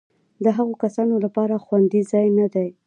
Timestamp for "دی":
2.53-2.69